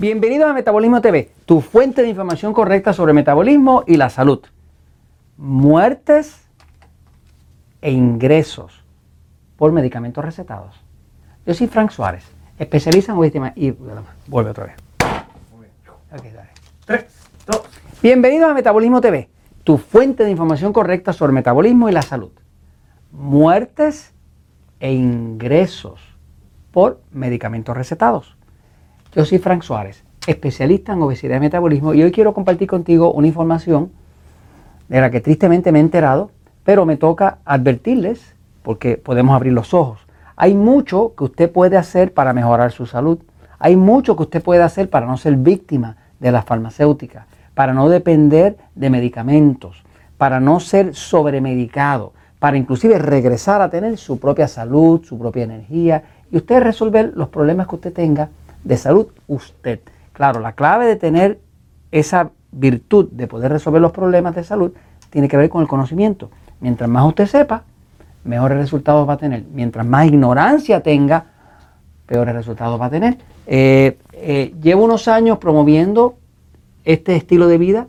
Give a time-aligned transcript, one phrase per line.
[0.00, 4.40] Bienvenidos a Metabolismo TV, tu fuente de información correcta sobre metabolismo y la salud.
[5.36, 6.48] Muertes
[7.82, 8.82] e ingresos
[9.58, 10.74] por medicamentos recetados.
[11.44, 12.24] Yo soy Frank Suárez,
[12.58, 13.72] especialista en víctimas y
[14.26, 14.76] vuelve otra vez.
[16.18, 16.48] Okay, dale.
[16.86, 17.04] Tres,
[17.46, 17.60] dos.
[18.02, 19.28] Bienvenidos a Metabolismo TV,
[19.64, 22.32] tu fuente de información correcta sobre metabolismo y la salud.
[23.12, 24.14] Muertes
[24.80, 26.00] e ingresos
[26.70, 28.39] por medicamentos recetados.
[29.12, 33.26] Yo soy Frank Suárez, especialista en obesidad y metabolismo, y hoy quiero compartir contigo una
[33.26, 33.90] información
[34.88, 36.30] de la que tristemente me he enterado,
[36.62, 39.98] pero me toca advertirles porque podemos abrir los ojos.
[40.36, 43.18] Hay mucho que usted puede hacer para mejorar su salud.
[43.58, 47.88] Hay mucho que usted puede hacer para no ser víctima de las farmacéuticas, para no
[47.88, 49.82] depender de medicamentos,
[50.18, 56.04] para no ser sobremedicado, para inclusive regresar a tener su propia salud, su propia energía
[56.30, 58.28] y usted resolver los problemas que usted tenga
[58.64, 59.80] de salud usted.
[60.12, 61.40] Claro, la clave de tener
[61.90, 64.72] esa virtud de poder resolver los problemas de salud
[65.10, 66.30] tiene que ver con el conocimiento.
[66.60, 67.64] Mientras más usted sepa,
[68.24, 69.44] mejores resultados va a tener.
[69.52, 71.24] Mientras más ignorancia tenga,
[72.06, 73.18] peores resultados va a tener.
[73.46, 76.16] Eh, eh, llevo unos años promoviendo
[76.84, 77.86] este estilo de vida.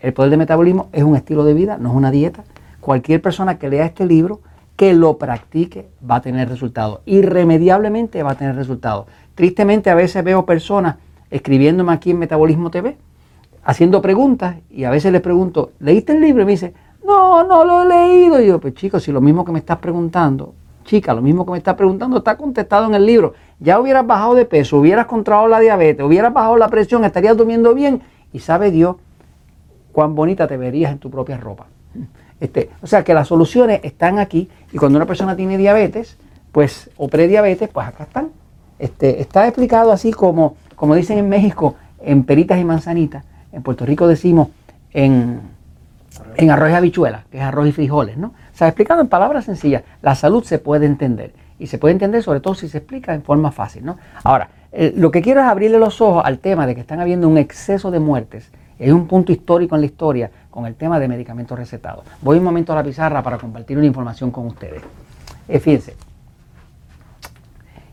[0.00, 2.44] El poder de metabolismo es un estilo de vida, no es una dieta.
[2.80, 4.40] Cualquier persona que lea este libro,
[4.78, 7.00] que lo practique, va a tener resultados.
[7.04, 9.06] Irremediablemente va a tener resultados.
[9.34, 10.98] Tristemente a veces veo personas
[11.32, 12.96] escribiéndome aquí en Metabolismo TV,
[13.64, 16.42] haciendo preguntas y a veces les pregunto, ¿leíste el libro?
[16.42, 18.40] Y me dice, no, no lo he leído.
[18.40, 20.54] Y yo, pues chicos, si lo mismo que me estás preguntando,
[20.84, 23.34] chica, lo mismo que me estás preguntando está contestado en el libro.
[23.58, 27.74] Ya hubieras bajado de peso, hubieras controlado la diabetes, hubieras bajado la presión, estarías durmiendo
[27.74, 28.00] bien
[28.32, 28.94] y sabe Dios
[29.90, 31.66] cuán bonita te verías en tu propia ropa.
[32.40, 36.16] Este, o sea que las soluciones están aquí y cuando una persona tiene diabetes,
[36.52, 38.30] pues, o prediabetes, pues acá están.
[38.78, 43.24] Este, está explicado así como, como dicen en México, en peritas y manzanitas.
[43.52, 44.48] En Puerto Rico decimos
[44.92, 45.40] en,
[46.36, 48.28] en arroz y habichuelas, que es arroz y frijoles, ¿no?
[48.28, 51.32] O sea, explicado en palabras sencillas, la salud se puede entender.
[51.58, 53.98] Y se puede entender sobre todo si se explica en forma fácil, ¿no?
[54.22, 57.28] Ahora, eh, lo que quiero es abrirle los ojos al tema de que están habiendo
[57.28, 58.50] un exceso de muertes.
[58.78, 62.04] Es un punto histórico en la historia con el tema de medicamentos recetados.
[62.20, 64.82] Voy un momento a la pizarra para compartir una información con ustedes.
[65.46, 65.94] Eh, fíjense,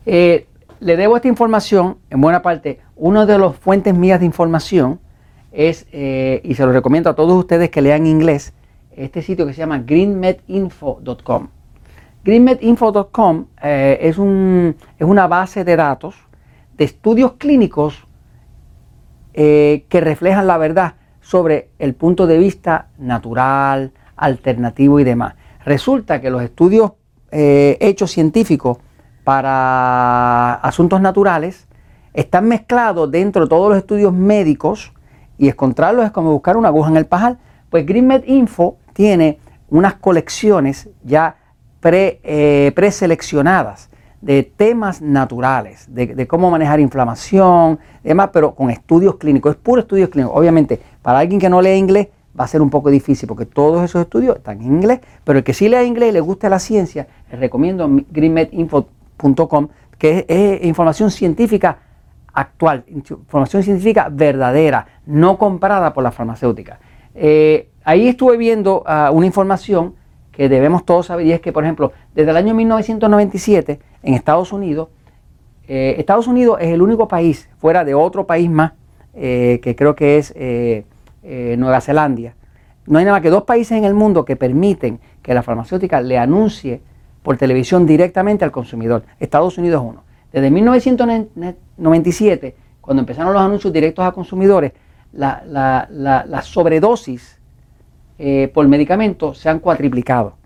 [0.04, 0.48] eh,
[0.80, 4.98] le debo esta información, en buena parte, una de las fuentes mías de información
[5.52, 8.52] es, eh, y se lo recomiendo a todos ustedes que lean inglés,
[8.96, 11.46] este sitio que se llama greenmedinfo.com.
[12.24, 16.16] Greenmedinfo.com es, un, es una base de datos
[16.76, 18.08] de estudios clínicos
[19.32, 20.94] que reflejan la verdad
[21.26, 25.34] sobre el punto de vista natural, alternativo y demás.
[25.64, 26.92] Resulta que los estudios
[27.32, 28.78] hechos científicos
[29.24, 31.66] para asuntos naturales
[32.14, 34.92] están mezclados dentro de todos los estudios médicos
[35.36, 37.38] y encontrarlos es como buscar una aguja en el pajal.
[37.68, 41.36] Pues GreenMed Info tiene unas colecciones ya
[41.80, 49.54] pre, eh, preseleccionadas de temas naturales, de, cómo manejar inflamación, demás, pero con estudios clínicos.
[49.54, 50.36] Es puro estudios clínicos.
[50.36, 53.84] Obviamente, para alguien que no lee inglés va a ser un poco difícil porque todos
[53.84, 56.58] esos estudios están en inglés, pero el que sí lea inglés y le guste la
[56.58, 58.88] ciencia, les recomiendo GreenMed Info
[60.00, 61.78] que es, información científica
[62.32, 66.80] actual, información científica verdadera, no comprada por la farmacéutica.
[67.14, 69.94] Eh, ahí estuve viendo ah, una información
[70.32, 74.52] que debemos todos saber y es que, por ejemplo, desde el año 1997 en Estados
[74.52, 74.88] Unidos,
[75.68, 78.72] eh, Estados Unidos es el único país, fuera de otro país más,
[79.14, 80.34] eh, que creo que es
[81.56, 82.34] Nueva Zelanda,
[82.86, 86.00] no hay nada más que dos países en el mundo que permiten que la farmacéutica
[86.00, 86.80] le anuncie
[87.22, 89.02] por televisión directamente al consumidor.
[89.18, 90.04] Estados Unidos es uno.
[90.32, 94.70] Desde 1997, cuando empezaron los anuncios directos a consumidores,
[95.12, 97.40] la, sobredosis
[98.18, 100.36] eh, por medicamento se han cuatriplicado.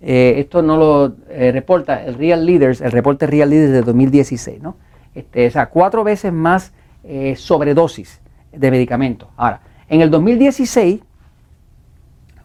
[0.00, 4.62] Eh, esto no lo eh, reporta el Real Leaders, el reporte Real Leaders de 2016,
[4.62, 4.76] ¿no?
[5.14, 6.74] Este, o sea, cuatro veces más
[7.36, 8.20] sobredosis
[8.52, 9.30] de medicamentos.
[9.38, 11.00] Ahora, en el 2016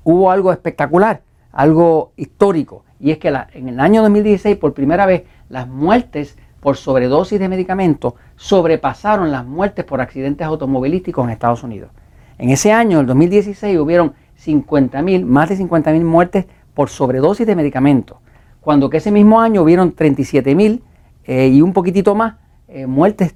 [0.04, 5.24] hubo algo espectacular, algo histórico y es que en el año 2016 por primera vez
[5.50, 11.92] las muertes por sobredosis de medicamentos sobrepasaron las muertes por accidentes automovilísticos en Estados Unidos.
[12.38, 14.14] En ese año, el 2016, hubieron
[14.44, 18.18] 50.000, más de 50.000 muertes por sobredosis de medicamentos,
[18.62, 20.82] cuando que ese mismo año hubieron 37.000
[21.26, 22.36] eh, y un poquitito más
[22.70, 23.36] eh, muertes,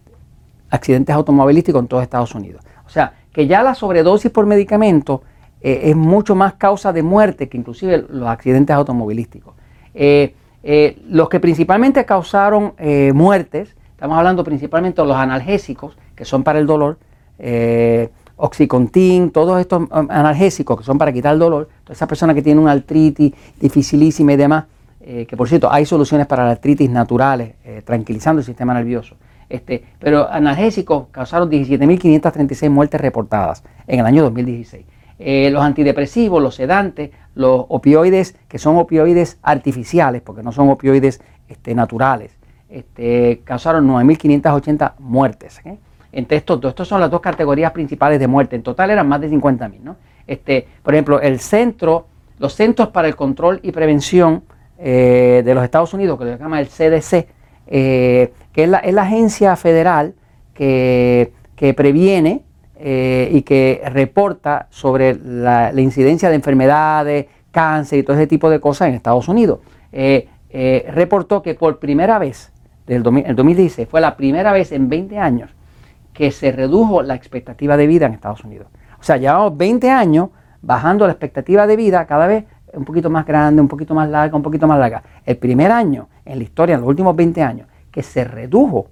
[0.69, 2.63] accidentes automovilísticos en todo Estados Unidos.
[2.85, 5.21] O sea, que ya la sobredosis por medicamentos
[5.61, 9.53] eh, es mucho más causa de muerte que inclusive los accidentes automovilísticos.
[9.93, 10.33] Eh,
[11.07, 12.73] los que principalmente causaron
[13.13, 16.97] muertes, estamos hablando principalmente de los analgésicos, que son para el dolor,
[17.37, 22.35] eh, Oxycontin, todos estos um, analgésicos que son para quitar el dolor, todas esas personas
[22.35, 24.65] que tienen una artritis dificilísima y demás,
[25.01, 29.15] eh, que por cierto hay soluciones para la artritis naturales, eh, tranquilizando el sistema nervioso.
[29.49, 34.85] Este, pero analgésicos causaron 17.536 muertes reportadas en el año 2016.
[35.19, 41.21] Eh, los antidepresivos, los sedantes, los opioides, que son opioides artificiales, porque no son opioides
[41.47, 42.37] este, naturales,
[42.69, 45.61] este, causaron 9.580 muertes.
[46.11, 48.55] Entre estos dos, estas son las dos categorías principales de muerte.
[48.55, 49.79] En total eran más de 50.000.
[49.79, 49.95] ¿no?
[50.83, 52.07] Por ejemplo, el centro,
[52.39, 54.43] los Centros para el Control y Prevención
[54.77, 57.27] eh, de los Estados Unidos, que se llama el CDC,
[57.67, 60.15] eh, que es la, agencia federal
[60.53, 61.31] que,
[61.75, 62.43] previene
[62.79, 68.59] eh, y que reporta sobre la, incidencia de enfermedades, cáncer y todo ese tipo de
[68.59, 69.59] cosas en Estados Unidos.
[70.51, 72.51] reportó que por primera vez,
[72.85, 75.49] del el 2016, fue la primera vez en 20 años
[76.13, 78.67] que se redujo la expectativa de vida en Estados Unidos.
[78.99, 80.29] O sea, llevamos 20 años
[80.61, 84.35] bajando la expectativa de vida cada vez un poquito más grande, un poquito más larga,
[84.35, 85.03] un poquito más larga.
[85.25, 88.87] El primer año en la historia, en los últimos 20 años, que se redujo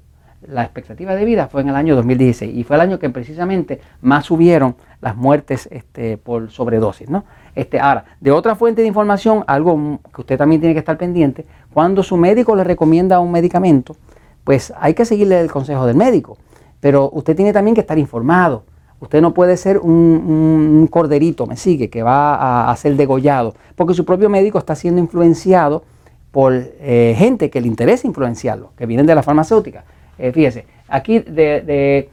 [0.47, 3.81] la expectativa de vida fue en el año 2016 y fue el año que precisamente
[4.01, 7.09] más subieron las muertes este, por sobredosis.
[7.09, 7.25] ¿no?
[7.55, 11.45] Este, ahora, de otra fuente de información, algo que usted también tiene que estar pendiente,
[11.73, 13.95] cuando su médico le recomienda un medicamento,
[14.43, 16.37] pues hay que seguirle el consejo del médico.
[16.79, 18.63] Pero usted tiene también que estar informado.
[18.99, 24.05] Usted no puede ser un, corderito, me sigue, que va a, ser degollado, porque su
[24.05, 25.83] propio médico está siendo influenciado
[26.31, 29.83] por eh, gente que le interesa influenciarlo, que vienen de la farmacéutica.
[30.17, 32.09] Eh, fíjese, aquí del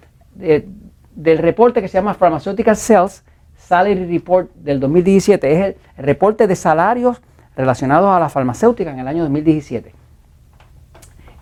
[1.39, 3.25] reporte que se llama Pharmaceutical Sales
[3.57, 7.23] Salary Report del 2017, es el reporte de salarios
[7.57, 9.93] relacionados a la farmacéutica en el año 2017.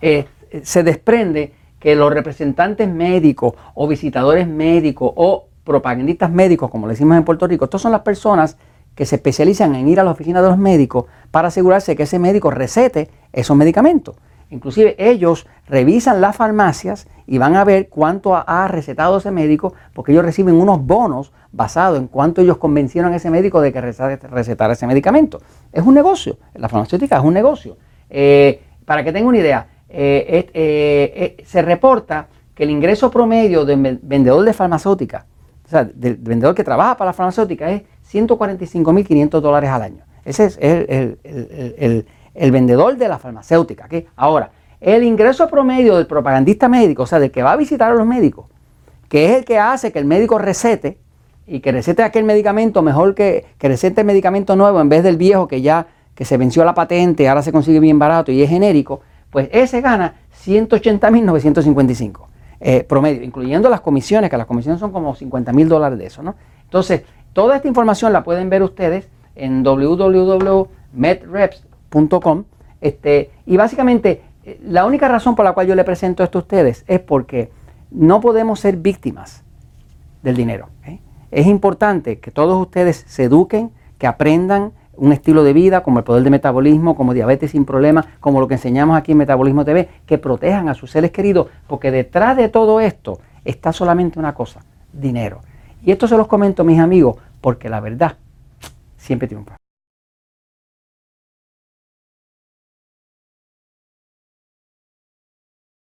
[0.01, 0.25] Eh,
[0.63, 7.17] se desprende que los representantes médicos o visitadores médicos o propagandistas médicos, como le decimos
[7.17, 8.55] en Puerto Rico, estas son las personas
[8.95, 12.19] que se especializan en ir a la oficina de los médicos para asegurarse que ese
[12.19, 14.15] médico recete esos medicamentos.
[14.51, 20.11] Inclusive ellos revisan las farmacias y van a ver cuánto ha recetado ese médico porque
[20.11, 24.73] ellos reciben unos bonos basados en cuánto ellos convencieron a ese médico de que recetara
[24.73, 25.39] ese medicamento.
[25.71, 27.77] Es un negocio, la farmacéutica es un negocio.
[28.09, 33.65] Eh, para que tengan una idea, eh, eh, eh, se reporta que el ingreso promedio
[33.65, 35.25] del vendedor de farmacéutica,
[35.65, 40.03] o sea, del vendedor que trabaja para la farmacéutica, es 145.500 dólares al año.
[40.23, 43.89] Ese es el, vendedor de la farmacéutica.
[44.15, 47.95] Ahora, el ingreso promedio del propagandista médico, o sea, del que va a visitar a
[47.95, 48.45] los médicos,
[49.09, 50.97] que es el que hace que el médico recete
[51.47, 55.17] y que recete aquel medicamento mejor que, que recete el medicamento nuevo en vez del
[55.17, 58.49] viejo que ya que se venció la patente, ahora se consigue bien barato y es
[58.49, 60.13] genérico, pues ese gana
[60.45, 62.27] 180.955
[62.59, 66.21] eh, promedio, incluyendo las comisiones, que las comisiones son como 50 mil dólares de eso,
[66.21, 66.35] ¿no?
[66.63, 67.01] Entonces,
[67.33, 72.43] toda esta información la pueden ver ustedes en www.medreps.com
[72.81, 76.41] este, y básicamente eh, la única razón por la cual yo le presento esto a
[76.41, 77.49] ustedes es porque
[77.89, 79.43] no podemos ser víctimas
[80.21, 80.69] del dinero.
[81.31, 86.03] Es importante que todos ustedes se eduquen, que aprendan, un estilo de vida como el
[86.03, 89.89] poder de metabolismo, como diabetes sin problemas, como lo que enseñamos aquí en Metabolismo TV,
[90.05, 94.61] que protejan a sus seres queridos, porque detrás de todo esto está solamente una cosa,
[94.93, 95.41] dinero.
[95.83, 98.17] Y esto se los comento, mis amigos, porque la verdad
[98.97, 99.60] siempre triunfa.